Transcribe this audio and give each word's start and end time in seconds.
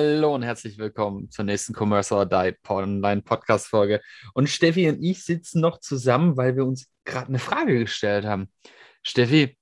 Hallo 0.00 0.32
und 0.32 0.44
herzlich 0.44 0.78
willkommen 0.78 1.28
zur 1.28 1.44
nächsten 1.44 1.74
Commerce 1.74 2.14
or 2.14 2.24
Die 2.24 2.54
Online 2.68 3.20
Podcast 3.20 3.66
Folge. 3.66 4.00
Und 4.32 4.48
Steffi 4.48 4.88
und 4.88 5.02
ich 5.02 5.24
sitzen 5.24 5.60
noch 5.60 5.80
zusammen, 5.80 6.36
weil 6.36 6.54
wir 6.54 6.64
uns 6.64 6.88
gerade 7.04 7.26
eine 7.26 7.40
Frage 7.40 7.80
gestellt 7.80 8.24
haben. 8.24 8.48
Steffi, 9.02 9.58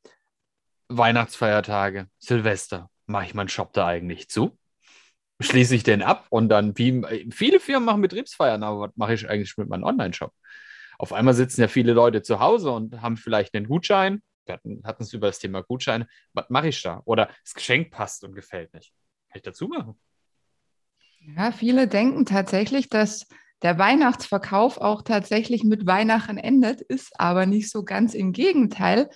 Weihnachtsfeiertage, 0.89 2.09
Silvester, 2.19 2.91
mache 3.07 3.25
ich 3.25 3.33
meinen 3.33 3.49
Shop 3.49 3.73
da 3.73 3.87
eigentlich 3.87 4.29
zu? 4.29 4.59
Schließe 5.41 5.75
ich 5.75 5.85
den 5.85 6.03
ab 6.03 6.27
und 6.29 6.51
dann, 6.51 6.77
wie 6.77 7.03
viele 7.31 7.59
Firmen 7.59 7.87
machen 7.87 8.03
Betriebsfeiern, 8.03 8.63
aber 8.63 8.81
was 8.81 8.91
mache 8.97 9.15
ich 9.15 9.27
eigentlich 9.31 9.57
mit 9.57 9.71
meinem 9.71 9.85
Online-Shop? 9.85 10.35
Auf 10.99 11.15
einmal 11.15 11.33
sitzen 11.33 11.63
ja 11.63 11.69
viele 11.69 11.95
Leute 11.95 12.21
zu 12.21 12.41
Hause 12.41 12.73
und 12.73 13.01
haben 13.01 13.17
vielleicht 13.17 13.55
einen 13.55 13.69
Gutschein. 13.69 14.23
Wir 14.45 14.53
hatten, 14.57 14.83
hatten 14.85 15.03
es 15.03 15.15
über 15.15 15.29
das 15.29 15.39
Thema 15.39 15.63
Gutschein. 15.63 16.05
Was 16.35 16.51
mache 16.51 16.69
ich 16.69 16.83
da? 16.83 17.01
Oder 17.07 17.31
das 17.43 17.55
Geschenk 17.55 17.91
passt 17.91 18.23
und 18.23 18.35
gefällt 18.35 18.75
nicht. 18.75 18.93
Kann 19.31 19.39
ich 19.39 19.43
dazu 19.43 19.69
machen? 19.69 19.99
Ja, 21.35 21.51
viele 21.51 21.89
denken 21.89 22.25
tatsächlich, 22.25 22.89
dass 22.89 23.27
der 23.63 23.79
Weihnachtsverkauf 23.79 24.79
auch 24.79 25.03
tatsächlich 25.03 25.65
mit 25.65 25.85
Weihnachten 25.85 26.39
endet, 26.39 26.83
ist 26.83 27.19
aber 27.19 27.47
nicht 27.47 27.69
so 27.69 27.83
ganz 27.83 28.15
im 28.15 28.33
Gegenteil. 28.33 29.11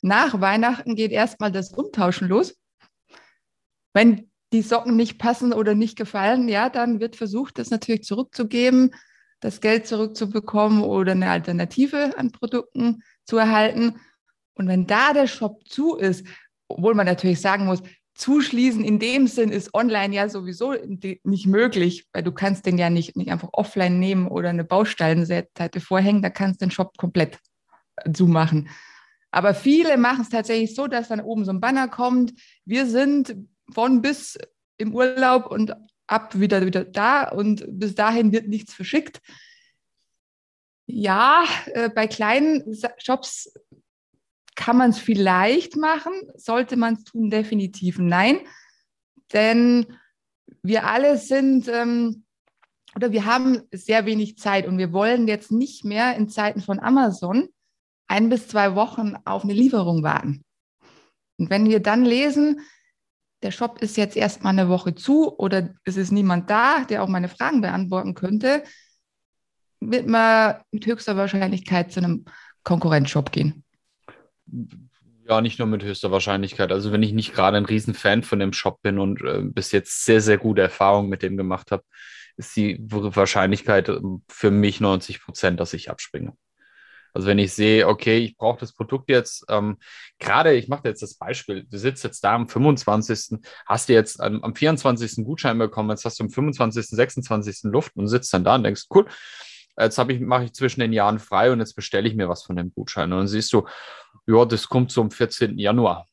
Nach 0.00 0.40
Weihnachten 0.40 0.94
geht 0.94 1.12
erstmal 1.12 1.52
das 1.52 1.72
Umtauschen 1.74 2.28
los. 2.28 2.56
Wenn 3.92 4.30
die 4.54 4.62
Socken 4.62 4.96
nicht 4.96 5.18
passen 5.18 5.52
oder 5.52 5.74
nicht 5.74 5.96
gefallen, 5.98 6.48
ja, 6.48 6.70
dann 6.70 7.00
wird 7.00 7.16
versucht, 7.16 7.58
das 7.58 7.70
natürlich 7.70 8.04
zurückzugeben, 8.04 8.94
das 9.40 9.60
Geld 9.60 9.86
zurückzubekommen 9.86 10.82
oder 10.82 11.12
eine 11.12 11.28
Alternative 11.28 12.16
an 12.16 12.30
Produkten 12.32 13.02
zu 13.26 13.36
erhalten. 13.36 14.00
Und 14.54 14.68
wenn 14.68 14.86
da 14.86 15.12
der 15.12 15.26
Shop 15.26 15.68
zu 15.68 15.96
ist, 15.96 16.26
obwohl 16.68 16.94
man 16.94 17.06
natürlich 17.06 17.40
sagen 17.40 17.66
muss, 17.66 17.82
Zuschließen 18.14 18.84
in 18.84 18.98
dem 18.98 19.26
Sinn 19.26 19.50
ist 19.50 19.74
online 19.74 20.14
ja 20.14 20.28
sowieso 20.28 20.74
nicht 21.24 21.46
möglich, 21.46 22.06
weil 22.12 22.22
du 22.22 22.32
kannst 22.32 22.64
den 22.64 22.78
ja 22.78 22.88
nicht, 22.88 23.16
nicht 23.16 23.30
einfach 23.30 23.48
offline 23.52 23.98
nehmen 23.98 24.28
oder 24.28 24.50
eine 24.50 24.64
Baustellenseite 24.64 25.80
vorhängen, 25.80 26.22
da 26.22 26.30
kannst 26.30 26.60
du 26.60 26.66
den 26.66 26.70
Shop 26.70 26.96
komplett 26.96 27.38
zumachen. 28.12 28.68
Aber 29.32 29.52
viele 29.52 29.96
machen 29.96 30.22
es 30.22 30.28
tatsächlich 30.28 30.76
so, 30.76 30.86
dass 30.86 31.08
dann 31.08 31.20
oben 31.20 31.44
so 31.44 31.50
ein 31.50 31.60
Banner 31.60 31.88
kommt, 31.88 32.32
wir 32.64 32.86
sind 32.86 33.36
von 33.72 34.00
bis 34.00 34.38
im 34.78 34.94
Urlaub 34.94 35.50
und 35.50 35.74
ab 36.06 36.38
wieder, 36.38 36.64
wieder 36.64 36.84
da 36.84 37.28
und 37.30 37.64
bis 37.68 37.96
dahin 37.96 38.30
wird 38.30 38.46
nichts 38.46 38.74
verschickt. 38.74 39.20
Ja, 40.86 41.44
äh, 41.72 41.88
bei 41.88 42.06
kleinen 42.06 42.76
Shops 42.98 43.52
kann 44.54 44.76
man 44.76 44.90
es 44.90 44.98
vielleicht 44.98 45.76
machen? 45.76 46.12
Sollte 46.36 46.76
man 46.76 46.94
es 46.94 47.04
tun? 47.04 47.30
Definitiv 47.30 47.98
nein. 47.98 48.38
Denn 49.32 49.86
wir 50.62 50.86
alle 50.86 51.16
sind 51.18 51.68
ähm, 51.68 52.24
oder 52.94 53.12
wir 53.12 53.24
haben 53.24 53.62
sehr 53.72 54.06
wenig 54.06 54.38
Zeit 54.38 54.66
und 54.66 54.78
wir 54.78 54.92
wollen 54.92 55.26
jetzt 55.26 55.50
nicht 55.50 55.84
mehr 55.84 56.16
in 56.16 56.28
Zeiten 56.28 56.60
von 56.60 56.78
Amazon 56.78 57.48
ein 58.06 58.28
bis 58.28 58.48
zwei 58.48 58.74
Wochen 58.74 59.14
auf 59.24 59.44
eine 59.44 59.52
Lieferung 59.52 60.02
warten. 60.02 60.44
Und 61.38 61.50
wenn 61.50 61.68
wir 61.68 61.80
dann 61.80 62.04
lesen, 62.04 62.60
der 63.42 63.50
Shop 63.50 63.82
ist 63.82 63.96
jetzt 63.96 64.16
erstmal 64.16 64.52
eine 64.52 64.68
Woche 64.68 64.94
zu 64.94 65.36
oder 65.36 65.74
es 65.84 65.96
ist 65.96 66.12
niemand 66.12 66.48
da, 66.48 66.84
der 66.84 67.02
auch 67.02 67.08
meine 67.08 67.28
Fragen 67.28 67.60
beantworten 67.60 68.14
könnte, 68.14 68.62
wird 69.80 70.06
man 70.06 70.62
mit 70.70 70.86
höchster 70.86 71.16
Wahrscheinlichkeit 71.16 71.92
zu 71.92 72.00
einem 72.00 72.24
Konkurrenzshop 72.62 73.32
gehen. 73.32 73.63
Ja, 75.26 75.40
nicht 75.40 75.58
nur 75.58 75.68
mit 75.68 75.82
höchster 75.82 76.10
Wahrscheinlichkeit. 76.10 76.70
Also 76.70 76.92
wenn 76.92 77.02
ich 77.02 77.12
nicht 77.12 77.32
gerade 77.32 77.56
ein 77.56 77.64
Riesenfan 77.64 78.22
von 78.22 78.38
dem 78.38 78.52
Shop 78.52 78.82
bin 78.82 78.98
und 78.98 79.22
äh, 79.22 79.40
bis 79.42 79.72
jetzt 79.72 80.04
sehr, 80.04 80.20
sehr 80.20 80.36
gute 80.36 80.60
Erfahrungen 80.60 81.08
mit 81.08 81.22
dem 81.22 81.36
gemacht 81.36 81.70
habe, 81.70 81.82
ist 82.36 82.54
die 82.56 82.78
Wahrscheinlichkeit 82.80 83.88
ähm, 83.88 84.22
für 84.28 84.50
mich 84.50 84.80
90 84.80 85.22
Prozent, 85.22 85.60
dass 85.60 85.72
ich 85.72 85.90
abspringe. 85.90 86.34
Also 87.14 87.28
wenn 87.28 87.38
ich 87.38 87.52
sehe, 87.54 87.86
okay, 87.86 88.18
ich 88.18 88.36
brauche 88.36 88.58
das 88.58 88.72
Produkt 88.72 89.08
jetzt, 89.08 89.44
ähm, 89.48 89.78
gerade, 90.18 90.54
ich 90.54 90.66
mache 90.66 90.88
jetzt 90.88 91.00
das 91.00 91.14
Beispiel, 91.14 91.64
du 91.64 91.78
sitzt 91.78 92.02
jetzt 92.02 92.24
da 92.24 92.34
am 92.34 92.48
25., 92.48 93.38
hast 93.66 93.88
du 93.88 93.92
jetzt 93.92 94.20
am, 94.20 94.42
am 94.42 94.54
24. 94.54 95.24
Gutschein 95.24 95.56
bekommen, 95.56 95.90
jetzt 95.90 96.04
hast 96.04 96.18
du 96.18 96.24
am 96.24 96.30
25., 96.30 96.88
26. 96.88 97.70
Luft 97.70 97.92
und 97.94 98.08
sitzt 98.08 98.34
dann 98.34 98.42
da 98.42 98.56
und 98.56 98.64
denkst, 98.64 98.86
cool, 98.90 99.06
jetzt 99.78 99.96
ich, 99.96 100.20
mache 100.20 100.44
ich 100.44 100.52
zwischen 100.54 100.80
den 100.80 100.92
Jahren 100.92 101.20
frei 101.20 101.52
und 101.52 101.60
jetzt 101.60 101.74
bestelle 101.74 102.08
ich 102.08 102.16
mir 102.16 102.28
was 102.28 102.42
von 102.42 102.56
dem 102.56 102.72
Gutschein. 102.74 103.12
Und 103.12 103.18
dann 103.18 103.28
siehst 103.28 103.52
du, 103.52 103.64
ja, 104.26 104.44
das 104.44 104.68
kommt 104.68 104.90
zum 104.90 105.10
14. 105.10 105.58
Januar. 105.58 106.06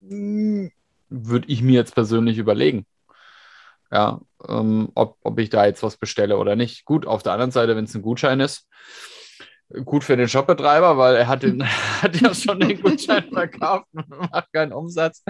Würde 0.00 1.48
ich 1.48 1.62
mir 1.62 1.74
jetzt 1.74 1.94
persönlich 1.94 2.38
überlegen. 2.38 2.86
Ja, 3.92 4.20
ähm, 4.48 4.90
ob, 4.94 5.18
ob 5.22 5.38
ich 5.38 5.50
da 5.50 5.66
jetzt 5.66 5.82
was 5.82 5.96
bestelle 5.96 6.38
oder 6.38 6.54
nicht. 6.56 6.84
Gut, 6.84 7.06
auf 7.06 7.22
der 7.22 7.32
anderen 7.32 7.50
Seite, 7.50 7.74
wenn 7.74 7.84
es 7.84 7.94
ein 7.94 8.02
Gutschein 8.02 8.40
ist, 8.40 8.68
gut 9.84 10.04
für 10.04 10.16
den 10.16 10.28
Shopbetreiber, 10.28 10.96
weil 10.98 11.16
er 11.16 11.28
hat, 11.28 11.42
den, 11.42 11.64
hat 12.02 12.20
ja 12.20 12.34
schon 12.34 12.60
den 12.60 12.80
Gutschein 12.80 13.28
verkauft 13.32 13.86
und 13.92 14.08
macht 14.08 14.52
keinen 14.52 14.72
Umsatz. 14.72 15.24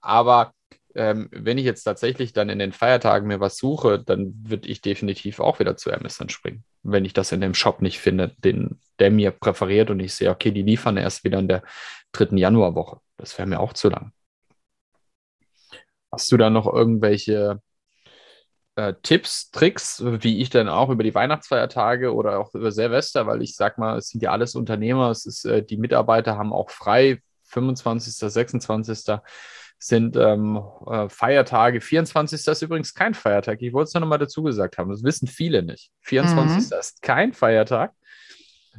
Aber 0.00 0.52
ähm, 0.98 1.28
wenn 1.30 1.58
ich 1.58 1.64
jetzt 1.64 1.84
tatsächlich 1.84 2.32
dann 2.32 2.48
in 2.48 2.58
den 2.58 2.72
Feiertagen 2.72 3.28
mir 3.28 3.38
was 3.38 3.56
suche, 3.56 4.02
dann 4.02 4.34
würde 4.42 4.68
ich 4.68 4.80
definitiv 4.80 5.38
auch 5.38 5.60
wieder 5.60 5.76
zu 5.76 5.92
Amazon 5.92 6.28
springen. 6.28 6.64
Wenn 6.82 7.04
ich 7.04 7.12
das 7.12 7.30
in 7.30 7.40
dem 7.40 7.54
Shop 7.54 7.80
nicht 7.80 8.00
finde, 8.00 8.34
den, 8.38 8.80
der 8.98 9.12
mir 9.12 9.30
präferiert 9.30 9.90
und 9.90 10.00
ich 10.00 10.14
sehe, 10.14 10.30
okay, 10.30 10.50
die 10.50 10.62
liefern 10.62 10.96
erst 10.96 11.22
wieder 11.22 11.38
in 11.38 11.46
der 11.46 11.62
dritten 12.10 12.36
Januarwoche. 12.36 13.00
Das 13.16 13.38
wäre 13.38 13.46
mir 13.46 13.60
auch 13.60 13.74
zu 13.74 13.88
lang. 13.88 14.12
Hast 16.10 16.32
du 16.32 16.36
da 16.36 16.50
noch 16.50 16.66
irgendwelche 16.66 17.62
äh, 18.74 18.94
Tipps, 19.02 19.52
Tricks, 19.52 20.02
wie 20.04 20.40
ich 20.40 20.50
dann 20.50 20.68
auch 20.68 20.90
über 20.90 21.04
die 21.04 21.14
Weihnachtsfeiertage 21.14 22.12
oder 22.12 22.40
auch 22.40 22.52
über 22.54 22.72
Silvester, 22.72 23.28
weil 23.28 23.42
ich 23.42 23.54
sag 23.54 23.78
mal, 23.78 23.98
es 23.98 24.08
sind 24.08 24.22
ja 24.22 24.32
alles 24.32 24.56
Unternehmer, 24.56 25.10
es 25.10 25.26
ist, 25.26 25.44
äh, 25.44 25.62
die 25.62 25.76
Mitarbeiter 25.76 26.36
haben 26.36 26.52
auch 26.52 26.70
frei, 26.70 27.20
25., 27.44 28.14
26 28.14 29.20
sind 29.78 30.16
ähm, 30.16 30.60
äh, 30.86 31.08
Feiertage. 31.08 31.80
24. 31.80 32.46
ist 32.46 32.62
übrigens 32.62 32.94
kein 32.94 33.14
Feiertag. 33.14 33.62
Ich 33.62 33.72
wollte 33.72 33.88
es 33.88 33.94
noch 33.94 34.06
mal 34.06 34.18
dazu 34.18 34.42
gesagt 34.42 34.76
haben. 34.76 34.90
Das 34.90 35.04
wissen 35.04 35.28
viele 35.28 35.62
nicht. 35.62 35.90
24. 36.02 36.70
Mhm. 36.70 36.78
ist 36.78 37.02
kein 37.02 37.32
Feiertag. 37.32 37.92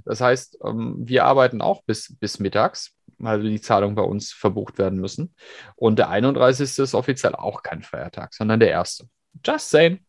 Das 0.06 0.22
heißt, 0.22 0.60
ähm, 0.66 0.96
wir 1.00 1.26
arbeiten 1.26 1.62
auch 1.62 1.84
bis, 1.84 2.16
bis 2.20 2.40
mittags, 2.40 2.94
weil 3.18 3.42
die 3.44 3.62
Zahlungen 3.62 3.96
bei 3.96 4.02
uns 4.02 4.32
verbucht 4.32 4.78
werden 4.78 5.00
müssen. 5.00 5.34
Und 5.76 6.00
der 6.00 6.10
31. 6.10 6.80
ist 6.80 6.94
offiziell 6.94 7.36
auch 7.36 7.64
kein 7.64 7.82
Feiertag, 7.82 8.34
sondern 8.34 8.60
der 8.60 8.70
erste. 8.70 9.08
Just 9.44 9.70
saying. 9.70 10.00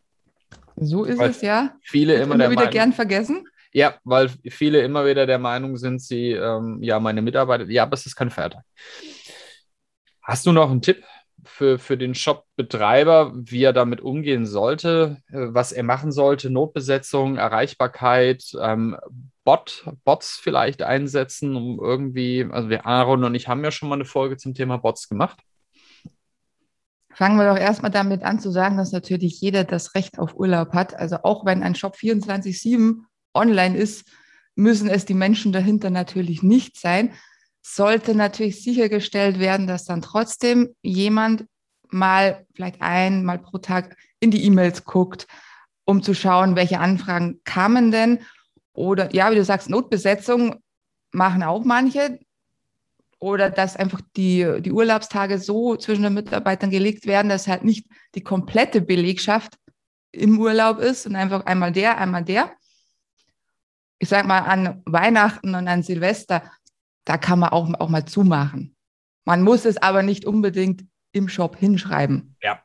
So 0.76 1.04
ist 1.04 1.18
weil 1.18 1.30
es 1.30 1.42
ja. 1.42 1.76
Viele 1.82 2.14
immer, 2.14 2.34
immer 2.34 2.50
wieder 2.50 2.62
Meinung, 2.62 2.72
gern 2.72 2.92
vergessen. 2.92 3.46
Ja, 3.72 3.94
weil 4.02 4.30
viele 4.48 4.80
immer 4.80 5.06
wieder 5.06 5.26
der 5.26 5.38
Meinung 5.38 5.76
sind, 5.76 6.02
sie, 6.02 6.32
ähm, 6.32 6.78
ja, 6.82 6.98
meine 6.98 7.22
Mitarbeiter, 7.22 7.64
ja, 7.66 7.84
aber 7.84 7.94
es 7.94 8.06
ist 8.06 8.16
kein 8.16 8.30
Feiertag. 8.30 8.64
Hast 10.30 10.46
du 10.46 10.52
noch 10.52 10.70
einen 10.70 10.80
Tipp 10.80 11.02
für, 11.42 11.80
für 11.80 11.98
den 11.98 12.14
Shop-Betreiber, 12.14 13.32
wie 13.34 13.64
er 13.64 13.72
damit 13.72 14.00
umgehen 14.00 14.46
sollte, 14.46 15.16
äh, 15.32 15.48
was 15.48 15.72
er 15.72 15.82
machen 15.82 16.12
sollte? 16.12 16.50
Notbesetzung, 16.50 17.36
Erreichbarkeit, 17.36 18.44
ähm, 18.62 18.96
Bot, 19.42 19.90
Bots 20.04 20.38
vielleicht 20.40 20.82
einsetzen, 20.82 21.56
um 21.56 21.80
irgendwie, 21.80 22.46
also 22.48 22.68
wir, 22.68 22.86
Aaron 22.86 23.24
und 23.24 23.34
ich 23.34 23.48
haben 23.48 23.64
ja 23.64 23.72
schon 23.72 23.88
mal 23.88 23.96
eine 23.96 24.04
Folge 24.04 24.36
zum 24.36 24.54
Thema 24.54 24.76
Bots 24.76 25.08
gemacht. 25.08 25.40
Fangen 27.12 27.36
wir 27.36 27.52
doch 27.52 27.58
erstmal 27.58 27.90
damit 27.90 28.22
an 28.22 28.38
zu 28.38 28.52
sagen, 28.52 28.76
dass 28.76 28.92
natürlich 28.92 29.40
jeder 29.40 29.64
das 29.64 29.96
Recht 29.96 30.20
auf 30.20 30.36
Urlaub 30.36 30.74
hat. 30.74 30.94
Also 30.94 31.16
auch 31.24 31.44
wenn 31.44 31.64
ein 31.64 31.74
Shop 31.74 31.96
24-7 31.96 33.00
online 33.34 33.76
ist, 33.76 34.08
müssen 34.54 34.88
es 34.88 35.06
die 35.06 35.14
Menschen 35.14 35.50
dahinter 35.50 35.90
natürlich 35.90 36.44
nicht 36.44 36.78
sein 36.78 37.14
sollte 37.74 38.14
natürlich 38.14 38.62
sichergestellt 38.62 39.38
werden, 39.38 39.66
dass 39.66 39.84
dann 39.84 40.02
trotzdem 40.02 40.74
jemand 40.82 41.46
mal 41.88 42.46
vielleicht 42.54 42.80
einmal 42.80 43.38
pro 43.38 43.58
Tag 43.58 43.96
in 44.20 44.30
die 44.30 44.44
E-Mails 44.44 44.84
guckt, 44.84 45.26
um 45.84 46.02
zu 46.02 46.14
schauen, 46.14 46.56
welche 46.56 46.80
Anfragen 46.80 47.40
kamen 47.44 47.90
denn. 47.90 48.20
Oder 48.72 49.14
ja, 49.14 49.30
wie 49.30 49.36
du 49.36 49.44
sagst, 49.44 49.70
Notbesetzung 49.70 50.56
machen 51.12 51.42
auch 51.42 51.64
manche. 51.64 52.20
Oder 53.18 53.50
dass 53.50 53.76
einfach 53.76 54.00
die, 54.16 54.62
die 54.62 54.72
Urlaubstage 54.72 55.38
so 55.38 55.76
zwischen 55.76 56.04
den 56.04 56.14
Mitarbeitern 56.14 56.70
gelegt 56.70 57.06
werden, 57.06 57.28
dass 57.28 57.48
halt 57.48 57.64
nicht 57.64 57.86
die 58.14 58.22
komplette 58.22 58.80
Belegschaft 58.80 59.58
im 60.12 60.38
Urlaub 60.38 60.78
ist 60.78 61.06
und 61.06 61.16
einfach 61.16 61.44
einmal 61.46 61.72
der, 61.72 61.98
einmal 61.98 62.24
der. 62.24 62.52
ich 63.98 64.08
sag 64.08 64.26
mal, 64.26 64.40
an 64.40 64.82
Weihnachten 64.86 65.54
und 65.54 65.68
an 65.68 65.82
Silvester, 65.82 66.42
da 67.04 67.18
kann 67.18 67.38
man 67.38 67.50
auch, 67.50 67.72
auch 67.80 67.88
mal 67.88 68.04
zumachen. 68.04 68.76
Man 69.24 69.42
muss 69.42 69.64
es 69.64 69.76
aber 69.76 70.02
nicht 70.02 70.24
unbedingt 70.24 70.84
im 71.12 71.28
Shop 71.28 71.56
hinschreiben. 71.56 72.36
Ja, 72.42 72.62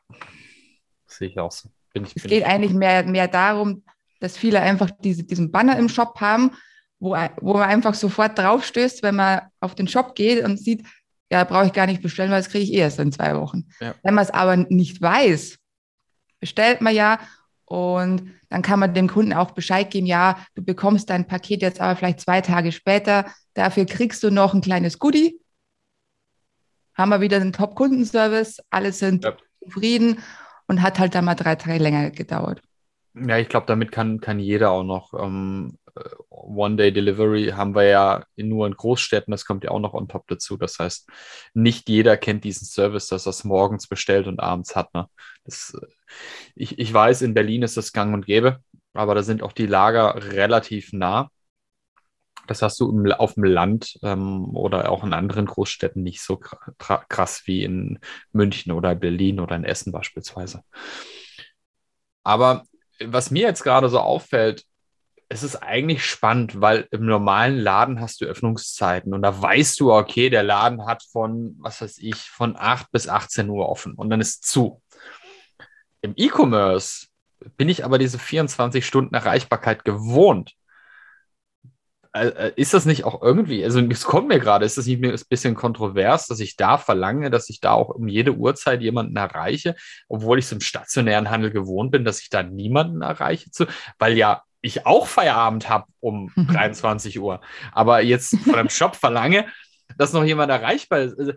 sehe 1.06 1.28
ich 1.28 1.38
auch 1.38 1.52
so. 1.52 1.68
Ich, 1.94 2.16
es 2.16 2.22
geht 2.22 2.32
ich. 2.32 2.46
eigentlich 2.46 2.74
mehr, 2.74 3.04
mehr 3.04 3.28
darum, 3.28 3.84
dass 4.20 4.36
viele 4.36 4.60
einfach 4.60 4.90
diese, 4.90 5.24
diesen 5.24 5.50
Banner 5.50 5.78
im 5.78 5.88
Shop 5.88 6.20
haben, 6.20 6.52
wo, 6.98 7.16
wo 7.40 7.54
man 7.54 7.68
einfach 7.68 7.94
sofort 7.94 8.38
draufstößt, 8.38 9.02
wenn 9.02 9.16
man 9.16 9.42
auf 9.60 9.74
den 9.74 9.88
Shop 9.88 10.14
geht 10.14 10.44
und 10.44 10.58
sieht, 10.58 10.86
ja, 11.30 11.44
brauche 11.44 11.66
ich 11.66 11.72
gar 11.72 11.86
nicht 11.86 12.02
bestellen, 12.02 12.30
weil 12.30 12.40
das 12.40 12.50
kriege 12.50 12.64
ich 12.64 12.72
eh 12.72 12.78
erst 12.78 12.98
in 12.98 13.12
zwei 13.12 13.36
Wochen. 13.36 13.68
Ja. 13.80 13.94
Wenn 14.02 14.14
man 14.14 14.24
es 14.24 14.30
aber 14.30 14.56
nicht 14.56 15.00
weiß, 15.00 15.58
bestellt 16.40 16.80
man 16.80 16.94
ja 16.94 17.18
und 17.66 18.30
dann 18.48 18.62
kann 18.62 18.78
man 18.78 18.94
dem 18.94 19.08
Kunden 19.08 19.32
auch 19.32 19.50
Bescheid 19.50 19.90
geben, 19.90 20.06
ja, 20.06 20.38
du 20.54 20.62
bekommst 20.62 21.10
dein 21.10 21.26
Paket 21.26 21.62
jetzt 21.62 21.80
aber 21.80 21.96
vielleicht 21.96 22.20
zwei 22.20 22.40
Tage 22.40 22.72
später, 22.72 23.26
dafür 23.54 23.84
kriegst 23.86 24.22
du 24.22 24.30
noch 24.30 24.54
ein 24.54 24.60
kleines 24.60 24.98
Goodie. 24.98 25.40
Haben 26.94 27.10
wir 27.10 27.20
wieder 27.20 27.40
den 27.40 27.52
Top-Kundenservice, 27.52 28.60
alle 28.70 28.92
sind 28.92 29.24
ja. 29.24 29.36
zufrieden 29.62 30.20
und 30.68 30.80
hat 30.80 30.98
halt 30.98 31.14
dann 31.14 31.24
mal 31.24 31.34
drei 31.34 31.56
Tage 31.56 31.82
länger 31.82 32.10
gedauert. 32.10 32.62
Ja, 33.14 33.38
ich 33.38 33.48
glaube, 33.48 33.66
damit 33.66 33.92
kann, 33.92 34.20
kann 34.20 34.38
jeder 34.38 34.70
auch 34.70 34.84
noch 34.84 35.12
ähm, 35.14 35.78
äh, 35.85 35.85
One-Day-Delivery 36.46 37.52
haben 37.54 37.74
wir 37.74 37.84
ja 37.84 38.24
nur 38.36 38.66
in 38.66 38.74
Großstädten, 38.74 39.30
das 39.30 39.44
kommt 39.44 39.64
ja 39.64 39.70
auch 39.70 39.80
noch 39.80 39.94
on 39.94 40.08
top 40.08 40.26
dazu. 40.28 40.56
Das 40.56 40.78
heißt, 40.78 41.08
nicht 41.54 41.88
jeder 41.88 42.16
kennt 42.16 42.44
diesen 42.44 42.66
Service, 42.66 43.08
dass 43.08 43.26
er 43.26 43.30
es 43.30 43.44
morgens 43.44 43.86
bestellt 43.88 44.26
und 44.26 44.40
abends 44.40 44.76
hat. 44.76 44.94
Ne? 44.94 45.08
Das, 45.44 45.76
äh, 45.80 45.86
ich, 46.54 46.78
ich 46.78 46.92
weiß, 46.92 47.22
in 47.22 47.34
Berlin 47.34 47.62
ist 47.62 47.76
das 47.76 47.92
gang 47.92 48.14
und 48.14 48.26
gäbe, 48.26 48.60
aber 48.94 49.14
da 49.14 49.22
sind 49.22 49.42
auch 49.42 49.52
die 49.52 49.66
Lager 49.66 50.14
relativ 50.32 50.92
nah. 50.92 51.30
Das 52.46 52.62
hast 52.62 52.78
du 52.78 52.90
im, 52.90 53.10
auf 53.12 53.34
dem 53.34 53.44
Land 53.44 53.98
ähm, 54.02 54.54
oder 54.54 54.90
auch 54.90 55.02
in 55.02 55.12
anderen 55.12 55.46
Großstädten 55.46 56.02
nicht 56.02 56.22
so 56.22 56.38
krass 56.38 57.42
wie 57.46 57.64
in 57.64 57.98
München 58.32 58.72
oder 58.72 58.94
Berlin 58.94 59.40
oder 59.40 59.56
in 59.56 59.64
Essen 59.64 59.90
beispielsweise. 59.90 60.62
Aber 62.22 62.64
was 63.04 63.30
mir 63.30 63.42
jetzt 63.42 63.62
gerade 63.62 63.88
so 63.88 64.00
auffällt, 64.00 64.64
es 65.28 65.42
ist 65.42 65.56
eigentlich 65.56 66.04
spannend, 66.04 66.60
weil 66.60 66.86
im 66.92 67.04
normalen 67.06 67.58
Laden 67.58 68.00
hast 68.00 68.20
du 68.20 68.26
Öffnungszeiten 68.26 69.12
und 69.12 69.22
da 69.22 69.40
weißt 69.40 69.80
du, 69.80 69.92
okay, 69.92 70.30
der 70.30 70.44
Laden 70.44 70.86
hat 70.86 71.02
von, 71.02 71.56
was 71.58 71.80
weiß 71.80 71.98
ich, 71.98 72.16
von 72.16 72.56
8 72.56 72.92
bis 72.92 73.08
18 73.08 73.48
Uhr 73.48 73.68
offen 73.68 73.94
und 73.94 74.10
dann 74.10 74.20
ist 74.20 74.46
zu. 74.46 74.82
Im 76.00 76.12
E-Commerce 76.16 77.08
bin 77.56 77.68
ich 77.68 77.84
aber 77.84 77.98
diese 77.98 78.18
24 78.18 78.86
Stunden 78.86 79.14
Erreichbarkeit 79.14 79.84
gewohnt. 79.84 80.52
Äh, 82.12 82.28
äh, 82.28 82.52
ist 82.56 82.72
das 82.72 82.86
nicht 82.86 83.04
auch 83.04 83.20
irgendwie, 83.20 83.64
also 83.64 83.80
es 83.80 84.04
kommt 84.04 84.28
mir 84.28 84.38
gerade, 84.38 84.64
ist 84.64 84.78
das 84.78 84.86
nicht 84.86 85.04
ein 85.04 85.20
bisschen 85.28 85.54
kontrovers, 85.56 86.28
dass 86.28 86.38
ich 86.40 86.56
da 86.56 86.78
verlange, 86.78 87.30
dass 87.30 87.50
ich 87.50 87.60
da 87.60 87.72
auch 87.72 87.88
um 87.88 88.06
jede 88.06 88.34
Uhrzeit 88.34 88.80
jemanden 88.80 89.16
erreiche, 89.16 89.74
obwohl 90.08 90.38
ich 90.38 90.46
es 90.46 90.52
im 90.52 90.60
stationären 90.60 91.30
Handel 91.30 91.50
gewohnt 91.50 91.90
bin, 91.90 92.04
dass 92.04 92.20
ich 92.20 92.30
da 92.30 92.42
niemanden 92.42 93.02
erreiche 93.02 93.50
zu, 93.50 93.66
weil 93.98 94.16
ja 94.16 94.42
ich 94.66 94.86
auch 94.86 95.06
Feierabend 95.06 95.68
habe 95.68 95.86
um 96.00 96.30
23 96.36 97.20
Uhr, 97.20 97.40
aber 97.72 98.02
jetzt 98.02 98.36
von 98.40 98.56
einem 98.56 98.68
Shop 98.68 98.96
verlange, 98.96 99.46
dass 99.96 100.12
noch 100.12 100.24
jemand 100.24 100.50
erreichbar 100.50 101.00
ist. 101.00 101.18
Also, 101.18 101.32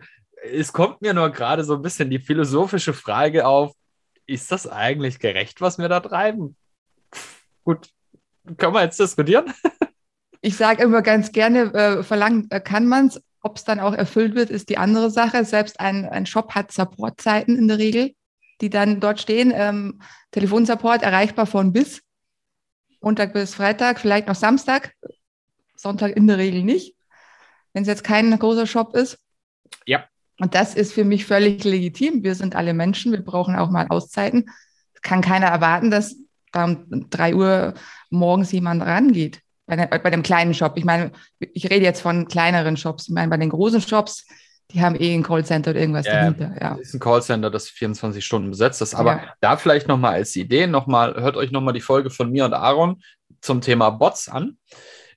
es 0.52 0.74
kommt 0.74 1.02
mir 1.02 1.14
nur 1.14 1.30
gerade 1.32 1.64
so 1.64 1.76
ein 1.76 1.82
bisschen 1.82 2.10
die 2.10 2.20
philosophische 2.20 2.94
Frage 2.94 3.46
auf, 3.46 3.74
ist 4.26 4.52
das 4.52 4.68
eigentlich 4.68 5.20
gerecht, 5.20 5.60
was 5.60 5.78
wir 5.78 5.90
da 5.90 6.00
treiben? 6.00 6.56
Gut, 7.64 7.90
können 8.58 8.74
wir 8.74 8.84
jetzt 8.84 9.00
diskutieren? 9.00 9.54
Ich 10.42 10.56
sage 10.56 10.84
immer 10.84 11.02
ganz 11.02 11.34
gerne, 11.34 11.74
äh, 11.74 12.04
verlangen 12.04 12.48
äh, 12.50 12.62
kann 12.62 12.88
man 12.88 13.08
es. 13.08 13.22
Ob 13.42 13.58
es 13.58 13.64
dann 13.64 13.80
auch 13.80 13.94
erfüllt 13.94 14.36
wird, 14.36 14.50
ist 14.50 14.70
die 14.70 14.78
andere 14.78 15.10
Sache. 15.10 15.44
Selbst 15.44 15.80
ein, 15.80 16.06
ein 16.06 16.26
Shop 16.26 16.56
hat 16.56 16.72
Supportzeiten 16.72 17.58
in 17.58 17.68
der 17.68 17.78
Regel, 17.78 18.14
die 18.62 18.70
dann 18.70 19.02
dort 19.02 19.20
stehen. 19.20 19.52
Ähm, 19.54 20.02
Telefonsupport 20.32 21.04
erreichbar 21.04 21.46
von 21.46 21.74
bis. 21.74 22.02
Montag 23.02 23.34
bis 23.34 23.56
Freitag, 23.56 24.00
vielleicht 24.00 24.28
noch 24.28 24.36
Samstag. 24.36 24.94
Sonntag 25.76 26.16
in 26.16 26.28
der 26.28 26.38
Regel 26.38 26.64
nicht, 26.64 26.96
wenn 27.74 27.84
es 27.84 27.88
jetzt 27.88 28.04
kein 28.04 28.38
großer 28.38 28.68
Shop 28.68 28.96
ist. 28.96 29.18
Ja. 29.86 30.04
Und 30.40 30.56
das 30.56 30.76
ist 30.76 30.94
für 30.94 31.06
mich 31.06 31.26
völlig 31.26 31.64
legitim. 31.64 32.24
Wir 32.24 32.36
sind 32.36 32.56
alle 32.56 32.74
Menschen, 32.74 33.12
wir 33.12 33.24
brauchen 33.24 33.56
auch 33.56 33.70
mal 33.70 33.88
Auszeiten. 33.90 34.50
Kann 35.02 35.22
keiner 35.22 35.48
erwarten, 35.48 35.92
dass 35.92 36.16
da 36.52 36.66
um 36.66 37.10
drei 37.10 37.36
Uhr 37.36 37.74
morgens 38.10 38.52
jemand 38.52 38.82
rangeht 38.82 39.42
bei, 39.66 39.86
bei 39.86 40.10
dem 40.10 40.24
kleinen 40.24 40.54
Shop. 40.54 40.74
Ich 40.76 40.86
meine, 40.86 41.12
ich 41.40 41.70
rede 41.70 41.86
jetzt 41.86 42.02
von 42.02 42.28
kleineren 42.28 42.76
Shops. 42.76 43.08
Ich 43.08 43.14
meine, 43.14 43.30
bei 43.30 43.38
den 43.38 43.50
großen 43.50 43.82
Shops, 43.82 44.26
die 44.72 44.82
haben 44.82 44.96
eh 44.96 45.14
ein 45.14 45.24
Callcenter 45.24 45.72
oder 45.72 45.80
irgendwas 45.80 46.06
ja, 46.06 46.14
dahinter. 46.14 46.56
Ja. 46.62 46.76
ist 46.76 46.94
ein 46.94 47.00
Callcenter, 47.00 47.50
das 47.50 47.70
24 47.70 48.24
Stunden 48.24 48.52
besetzt 48.52 48.82
ist. 48.82 48.94
Aber 48.94 49.14
ja. 49.14 49.34
da 49.42 49.58
vielleicht 49.58 49.88
nochmal 49.88 50.14
als 50.14 50.36
Idee, 50.36 50.68
nochmal, 50.68 51.16
hört 51.16 51.38
euch 51.38 51.52
nochmal 51.52 51.74
die 51.74 51.82
Folge 51.82 52.10
von 52.10 52.32
mir 52.32 52.46
und 52.46 52.54
Aaron 52.54 53.02
zum 53.42 53.62
Thema 53.62 53.90
Bots 53.90 54.30
an, 54.30 54.58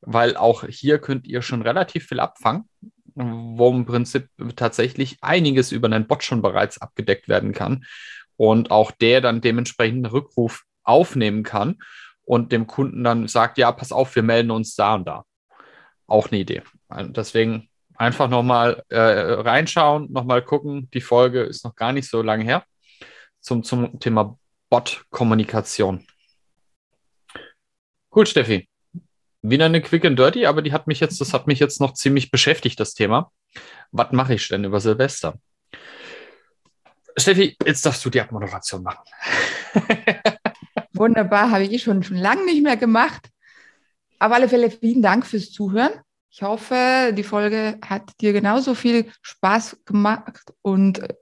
weil 0.01 0.37
auch 0.37 0.65
hier 0.67 0.99
könnt 0.99 1.27
ihr 1.27 1.43
schon 1.43 1.63
relativ 1.63 2.07
viel 2.07 2.21
abfangen, 2.21 2.69
wo 3.15 3.71
im 3.71 3.85
Prinzip 3.85 4.29
tatsächlich 4.57 5.19
einiges 5.21 5.71
über 5.71 5.87
einen 5.87 6.07
Bot 6.07 6.25
schon 6.25 6.41
bereits 6.41 6.81
abgedeckt 6.81 7.29
werden 7.29 7.53
kann 7.53 7.85
und 8.37 8.71
auch 8.71 8.91
der 8.91 9.21
dann 9.21 9.43
dementsprechend 9.43 10.07
einen 10.07 10.15
Rückruf 10.15 10.65
aufnehmen 10.83 11.43
kann 11.43 11.79
und 12.25 12.53
dem 12.53 12.67
Kunden 12.67 13.05
dann 13.05 13.29
sagt, 13.29 13.59
ja, 13.59 13.71
pass 13.71 13.93
auf, 13.93 14.15
wir 14.17 14.23
melden 14.23 14.51
uns 14.51 14.75
da 14.77 14.95
und 14.95 15.07
da. 15.07 15.25
Auch 16.07 16.31
eine 16.31 16.41
Idee. 16.41 16.63
Deswegen 16.91 17.69
einfach 18.03 18.29
nochmal 18.29 18.83
äh, 18.89 18.99
reinschauen, 18.99 20.13
nochmal 20.13 20.43
gucken. 20.43 20.91
Die 20.93 21.01
Folge 21.01 21.43
ist 21.43 21.65
noch 21.65 21.77
gar 21.77 21.93
nicht 21.93 22.11
so 22.11 22.21
lange 22.21 22.45
her 22.45 22.65
zum, 23.41 23.63
zum 23.63 24.01
Thema 24.01 24.39
Bot-Kommunikation. 24.71 26.05
Cool, 28.15 28.27
Steffi. 28.27 28.69
Wieder 29.43 29.67
eine 29.67 29.81
Quick 29.81 30.05
and 30.05 30.19
Dirty, 30.19 30.47
aber 30.47 30.63
die 30.63 30.73
hat 30.73 30.87
mich 30.87 31.01
jetzt, 31.01 31.21
das 31.21 31.33
hat 31.33 31.47
mich 31.47 31.61
jetzt 31.61 31.81
noch 31.81 31.95
ziemlich 31.95 32.31
beschäftigt, 32.31 32.79
das 32.79 32.95
Thema. 32.95 33.31
Was 33.93 34.13
mache 34.13 34.35
ich 34.35 34.49
denn 34.49 34.65
über 34.65 34.81
Silvester? 34.81 35.35
Steffi, 37.17 37.57
jetzt 37.65 37.87
darfst 37.87 38.05
du 38.05 38.11
die 38.11 38.21
Abmoderation 38.21 38.83
machen. 38.83 39.05
Wunderbar, 40.93 41.51
habe 41.51 41.65
ich 41.65 41.73
eh 41.73 41.79
schon, 41.79 42.03
schon 42.03 42.17
lange 42.17 42.45
nicht 42.45 42.63
mehr 42.63 42.77
gemacht. 42.77 43.29
Auf 44.19 44.33
alle 44.33 44.49
Fälle 44.49 44.71
vielen 44.71 45.03
Dank 45.03 45.27
fürs 45.27 45.51
Zuhören. 45.51 45.93
Ich 46.35 46.41
hoffe, 46.41 47.13
die 47.15 47.25
Folge 47.25 47.79
hat 47.85 48.19
dir 48.23 48.33
genauso 48.33 48.75
viel 48.75 49.13
Spaß 49.21 49.83
gemacht 49.85 50.55
und, 50.63 51.01
äh, 51.01 51.15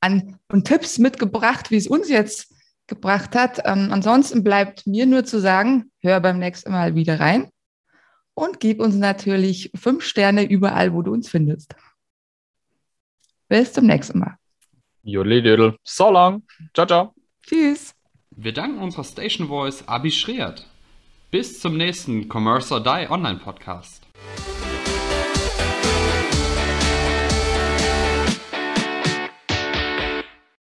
an, 0.00 0.38
und 0.52 0.66
Tipps 0.66 0.98
mitgebracht, 0.98 1.70
wie 1.70 1.76
es 1.76 1.86
uns 1.86 2.10
jetzt 2.10 2.54
gebracht 2.86 3.34
hat. 3.34 3.62
Ähm, 3.64 3.88
ansonsten 3.90 4.44
bleibt 4.44 4.86
mir 4.86 5.06
nur 5.06 5.24
zu 5.24 5.40
sagen, 5.40 5.90
hör 6.00 6.20
beim 6.20 6.38
nächsten 6.38 6.72
Mal 6.72 6.94
wieder 6.94 7.20
rein 7.20 7.48
und 8.34 8.60
gib 8.60 8.80
uns 8.80 8.96
natürlich 8.96 9.70
fünf 9.74 10.04
Sterne 10.04 10.44
überall, 10.44 10.92
wo 10.92 11.00
du 11.00 11.14
uns 11.14 11.30
findest. 11.30 11.74
Bis 13.48 13.72
zum 13.72 13.86
nächsten 13.86 14.18
Mal. 14.18 14.36
Jodel, 15.02 15.78
so 15.84 16.10
long. 16.10 16.42
Ciao, 16.74 16.86
ciao. 16.86 17.14
Tschüss. 17.42 17.94
Wir 18.30 18.52
danken 18.52 18.78
unserer 18.78 19.04
Station 19.04 19.48
Voice 19.48 19.88
Abi 19.88 20.10
Schreert. 20.10 20.66
Bis 21.30 21.60
zum 21.60 21.78
nächsten 21.78 22.28
Commerce 22.28 22.74
or 22.74 22.82
Die 22.82 23.10
Online 23.10 23.38
Podcast. 23.38 24.03